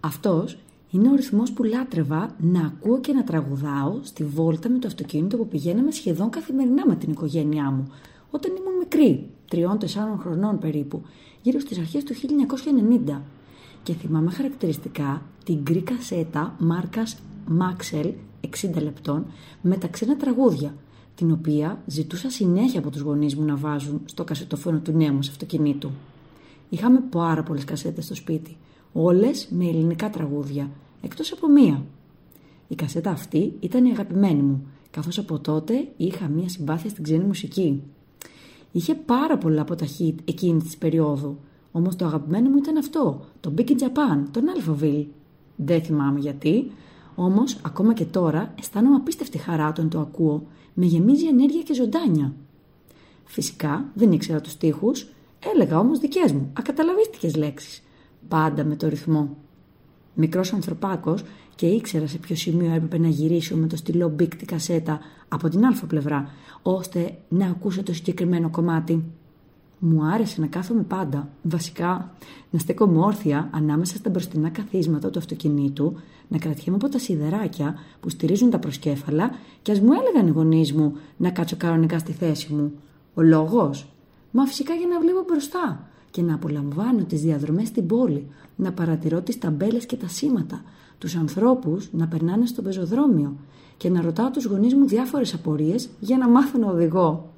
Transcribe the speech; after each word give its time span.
Αυτός 0.00 0.58
είναι 0.90 1.10
ο 1.10 1.14
ρυθμός 1.14 1.52
που 1.52 1.62
λάτρευα 1.62 2.36
να 2.38 2.60
ακούω 2.60 3.00
και 3.00 3.12
να 3.12 3.24
τραγουδάω 3.24 3.98
στη 4.02 4.24
βόλτα 4.24 4.68
με 4.68 4.78
το 4.78 4.86
αυτοκίνητο 4.86 5.36
που 5.36 5.48
πηγαίναμε 5.48 5.90
σχεδόν 5.90 6.30
καθημερινά 6.30 6.86
με 6.86 6.96
την 6.96 7.10
οικογένειά 7.10 7.70
μου, 7.70 7.92
όταν 8.30 8.56
ήμουν 8.56 8.78
μικρή, 8.78 9.30
τριών-τεσσάρων 9.48 10.18
χρονών 10.18 10.58
περίπου, 10.58 11.02
γύρω 11.42 11.58
στις 11.60 11.78
αρχές 11.78 12.04
του 12.04 12.14
1990. 13.08 13.20
Και 13.82 13.92
θυμάμαι 13.92 14.30
χαρακτηριστικά 14.30 15.22
την 15.44 15.58
γκρι 15.62 15.82
κασέτα 15.82 16.56
μάρκας 16.58 17.18
Maxell 17.60 18.12
60 18.62 18.82
λεπτών 18.82 19.26
με 19.62 19.76
τα 19.76 19.86
ξένα 19.86 20.16
τραγούδια, 20.16 20.74
την 21.22 21.32
οποία 21.32 21.82
ζητούσα 21.86 22.30
συνέχεια 22.30 22.78
από 22.78 22.90
τους 22.90 23.00
γονείς 23.00 23.36
μου 23.36 23.44
να 23.44 23.56
βάζουν 23.56 24.00
στο 24.04 24.24
κασετοφόνο 24.24 24.78
του 24.78 24.92
νέου 24.92 25.14
μας 25.14 25.28
αυτοκινήτου. 25.28 25.90
Είχαμε 26.68 27.00
πάρα 27.10 27.42
πολλές 27.42 27.64
κασέτες 27.64 28.04
στο 28.04 28.14
σπίτι, 28.14 28.56
όλες 28.92 29.48
με 29.50 29.64
ελληνικά 29.64 30.10
τραγούδια, 30.10 30.70
εκτός 31.02 31.32
από 31.32 31.48
μία. 31.48 31.84
Η 32.68 32.74
κασέτα 32.74 33.10
αυτή 33.10 33.52
ήταν 33.60 33.84
η 33.84 33.90
αγαπημένη 33.90 34.42
μου, 34.42 34.66
καθώς 34.90 35.18
από 35.18 35.38
τότε 35.38 35.88
είχα 35.96 36.28
μία 36.28 36.48
συμπάθεια 36.48 36.90
στην 36.90 37.04
ξένη 37.04 37.24
μουσική. 37.24 37.82
Είχε 38.72 38.94
πάρα 38.94 39.38
πολλά 39.38 39.60
από 39.60 39.74
τα 39.74 39.86
hit 39.98 40.14
εκείνη 40.24 40.62
της 40.62 40.76
περίοδου, 40.76 41.38
όμως 41.72 41.96
το 41.96 42.04
αγαπημένο 42.04 42.50
μου 42.50 42.56
ήταν 42.56 42.76
αυτό, 42.76 43.24
το 43.40 43.52
Big 43.56 43.68
in 43.68 43.74
Japan, 43.74 44.22
τον 44.30 44.42
Alphaville. 44.56 45.06
Δεν 45.56 45.82
θυμάμαι 45.82 46.20
γιατί, 46.20 46.70
όμως 47.14 47.58
ακόμα 47.62 47.94
και 47.94 48.04
τώρα 48.04 48.54
αισθάνομαι 48.58 48.96
απίστευτη 48.96 49.38
χαρά 49.38 49.68
όταν 49.68 49.88
το 49.88 50.00
ακούω, 50.00 50.46
με 50.74 50.86
γεμίζει 50.86 51.26
ενέργεια 51.26 51.62
και 51.62 51.74
ζωντάνια. 51.74 52.32
Φυσικά 53.24 53.84
δεν 53.94 54.12
ήξερα 54.12 54.40
τους 54.40 54.52
στίχους, 54.52 55.06
έλεγα 55.54 55.78
όμως 55.78 55.98
δικές 55.98 56.32
μου, 56.32 56.50
ακαταλαβίστικες 56.52 57.36
λέξεις, 57.36 57.82
πάντα 58.28 58.64
με 58.64 58.76
το 58.76 58.88
ρυθμό. 58.88 59.36
Μικρός 60.14 60.52
ανθρωπάκος 60.52 61.24
και 61.54 61.66
ήξερα 61.66 62.06
σε 62.06 62.18
ποιο 62.18 62.36
σημείο 62.36 62.74
έπρεπε 62.74 62.98
να 62.98 63.08
γυρίσω 63.08 63.56
με 63.56 63.66
το 63.66 63.76
στυλό 63.76 64.08
Bic 64.08 64.36
τη 64.36 64.44
κασέτα 64.44 65.00
από 65.28 65.48
την 65.48 65.64
άλφα 65.66 65.86
πλευρά, 65.86 66.30
ώστε 66.62 67.18
να 67.28 67.46
ακούσω 67.46 67.82
το 67.82 67.94
συγκεκριμένο 67.94 68.50
κομμάτι. 68.50 69.04
Μου 69.84 70.04
άρεσε 70.04 70.40
να 70.40 70.46
κάθομαι 70.46 70.82
πάντα, 70.82 71.28
βασικά 71.42 72.14
να 72.50 72.58
στέκομαι 72.58 72.98
όρθια 72.98 73.48
ανάμεσα 73.52 73.96
στα 73.96 74.10
μπροστινά 74.10 74.48
καθίσματα 74.48 75.10
του 75.10 75.18
αυτοκινήτου, 75.18 75.94
να 76.28 76.38
κρατιέμαι 76.38 76.78
από 76.82 76.88
τα 76.88 76.98
σιδεράκια 76.98 77.74
που 78.00 78.08
στηρίζουν 78.08 78.50
τα 78.50 78.58
προσκέφαλα 78.58 79.30
και 79.62 79.72
ας 79.72 79.80
μου 79.80 79.92
έλεγαν 79.92 80.26
οι 80.26 80.30
γονείς 80.30 80.72
μου 80.72 80.96
να 81.16 81.30
κάτσω 81.30 81.56
κανονικά 81.56 81.98
στη 81.98 82.12
θέση 82.12 82.52
μου. 82.52 82.72
Ο 83.14 83.22
λόγος, 83.22 83.86
μα 84.30 84.44
φυσικά 84.46 84.74
για 84.74 84.86
να 84.86 85.00
βλέπω 85.00 85.24
μπροστά 85.28 85.88
και 86.10 86.22
να 86.22 86.34
απολαμβάνω 86.34 87.04
τις 87.04 87.20
διαδρομές 87.20 87.68
στην 87.68 87.86
πόλη, 87.86 88.26
να 88.56 88.72
παρατηρώ 88.72 89.20
τις 89.20 89.38
ταμπέλες 89.38 89.86
και 89.86 89.96
τα 89.96 90.08
σήματα, 90.08 90.62
τους 90.98 91.16
ανθρώπους 91.16 91.88
να 91.92 92.06
περνάνε 92.06 92.46
στο 92.46 92.62
πεζοδρόμιο 92.62 93.36
και 93.76 93.90
να 93.90 94.00
ρωτάω 94.00 94.30
τους 94.30 94.44
γονείς 94.44 94.74
μου 94.74 94.86
διάφορες 94.86 95.34
απορίες 95.34 95.88
για 96.00 96.18
να 96.18 96.28
μάθω 96.28 96.58
να 96.58 96.66
οδηγώ. 96.66 97.31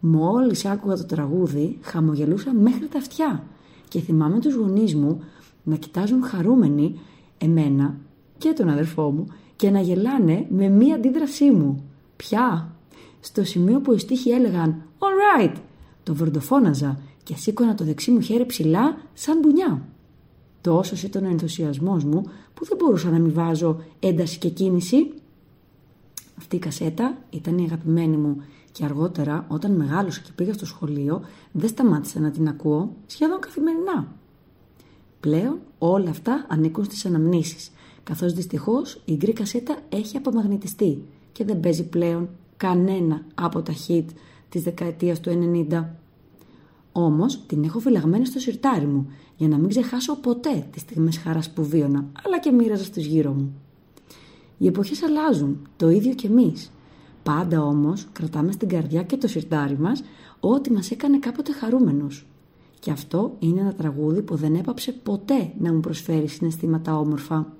Μόλις 0.00 0.64
άκουγα 0.64 0.96
το 0.96 1.04
τραγούδι, 1.04 1.78
χαμογελούσα 1.82 2.52
μέχρι 2.52 2.86
τα 2.86 2.98
αυτιά 2.98 3.44
και 3.88 4.00
θυμάμαι 4.00 4.38
τους 4.38 4.54
γονείς 4.54 4.94
μου 4.94 5.22
να 5.62 5.76
κοιτάζουν 5.76 6.22
χαρούμενοι 6.22 6.98
εμένα 7.38 7.96
και 8.38 8.52
τον 8.52 8.68
αδερφό 8.68 9.10
μου 9.10 9.26
και 9.56 9.70
να 9.70 9.80
γελάνε 9.80 10.46
με 10.50 10.68
μία 10.68 10.94
αντίδρασή 10.94 11.50
μου. 11.50 11.84
Ποια; 12.16 12.74
Στο 13.20 13.44
σημείο 13.44 13.80
που 13.80 13.92
οι 13.92 13.98
στίχοι 13.98 14.30
έλεγαν 14.30 14.82
«All 14.98 15.40
right», 15.40 15.54
το 16.02 16.14
βορντοφώναζα 16.14 16.98
και 17.22 17.34
σήκωνα 17.36 17.74
το 17.74 17.84
δεξί 17.84 18.10
μου 18.10 18.20
χέρι 18.20 18.46
ψηλά 18.46 18.96
σαν 19.14 19.38
μπουνιά. 19.38 19.82
Τόσο 20.60 21.06
ήταν 21.06 21.24
ο 21.24 21.28
ενθουσιασμός 21.28 22.04
μου 22.04 22.22
που 22.54 22.64
δεν 22.64 22.76
μπορούσα 22.78 23.10
να 23.10 23.18
μην 23.18 23.32
βάζω 23.32 23.82
ένταση 24.00 24.38
και 24.38 24.48
κίνηση. 24.48 25.12
Αυτή 26.38 26.56
η 26.56 26.58
κασέτα 26.58 27.16
ήταν 27.30 27.58
η 27.58 27.64
αγαπημένη 27.64 28.16
μου 28.16 28.42
και 28.72 28.84
αργότερα 28.84 29.46
όταν 29.48 29.72
μεγάλωσα 29.72 30.20
και 30.20 30.30
πήγα 30.34 30.52
στο 30.52 30.66
σχολείο 30.66 31.22
δεν 31.52 31.68
σταμάτησα 31.68 32.20
να 32.20 32.30
την 32.30 32.48
ακούω 32.48 32.96
σχεδόν 33.06 33.40
καθημερινά. 33.40 34.12
Πλέον 35.20 35.58
όλα 35.78 36.10
αυτά 36.10 36.46
ανήκουν 36.48 36.84
στις 36.84 37.06
αναμνήσεις, 37.06 37.70
καθώς 38.02 38.32
δυστυχώς 38.32 39.00
η 39.04 39.14
γκρι 39.14 39.32
κασέτα 39.32 39.76
έχει 39.88 40.16
απομαγνητιστεί 40.16 41.02
και 41.32 41.44
δεν 41.44 41.60
παίζει 41.60 41.88
πλέον 41.88 42.28
κανένα 42.56 43.24
από 43.34 43.62
τα 43.62 43.72
hit 43.86 44.04
της 44.48 44.62
δεκαετίας 44.62 45.20
του 45.20 45.30
90. 45.70 45.84
Όμως 46.92 47.40
την 47.46 47.64
έχω 47.64 47.78
φυλαγμένη 47.78 48.26
στο 48.26 48.38
σιρτάρι 48.38 48.86
μου 48.86 49.10
για 49.36 49.48
να 49.48 49.56
μην 49.56 49.68
ξεχάσω 49.68 50.16
ποτέ 50.16 50.66
τις 50.70 50.82
στιγμές 50.82 51.18
χαράς 51.18 51.50
που 51.50 51.64
βίωνα, 51.64 52.04
αλλά 52.24 52.38
και 52.38 52.50
μοίραζα 52.50 52.84
στους 52.84 53.04
γύρω 53.04 53.32
μου. 53.32 53.52
Οι 54.58 54.66
εποχές 54.66 55.02
αλλάζουν, 55.02 55.68
το 55.76 55.88
ίδιο 55.88 56.14
και 56.14 56.26
εμείς. 56.26 56.70
Πάντα 57.22 57.62
όμως 57.62 58.08
κρατάμε 58.12 58.52
στην 58.52 58.68
καρδιά 58.68 59.02
και 59.02 59.16
το 59.16 59.28
σιρτάρι 59.28 59.78
μας 59.78 60.02
ό,τι 60.40 60.72
μας 60.72 60.90
έκανε 60.90 61.18
κάποτε 61.18 61.52
χαρούμενος. 61.52 62.26
Και 62.78 62.90
αυτό 62.90 63.36
είναι 63.38 63.60
ένα 63.60 63.74
τραγούδι 63.74 64.22
που 64.22 64.36
δεν 64.36 64.54
έπαψε 64.54 64.92
ποτέ 64.92 65.52
να 65.58 65.72
μου 65.72 65.80
προσφέρει 65.80 66.28
συναισθήματα 66.28 66.98
όμορφα. 66.98 67.52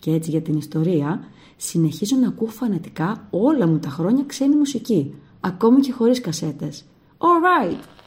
Και 0.00 0.10
έτσι 0.10 0.30
για 0.30 0.42
την 0.42 0.56
ιστορία 0.56 1.24
συνεχίζω 1.56 2.16
να 2.16 2.28
ακούω 2.28 2.48
φανατικά 2.48 3.28
όλα 3.30 3.66
μου 3.66 3.78
τα 3.78 3.88
χρόνια 3.88 4.24
ξένη 4.26 4.56
μουσική, 4.56 5.14
ακόμη 5.40 5.80
και 5.80 5.92
χωρίς 5.92 6.20
κασέτες. 6.20 6.84
Alright! 7.18 8.01